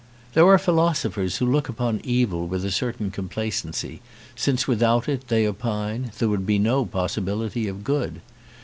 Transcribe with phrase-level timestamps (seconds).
[0.33, 4.01] There are philosophers who look upon evil with a certain complacency,
[4.35, 8.19] since without it, they opine, there would be no possibility of good.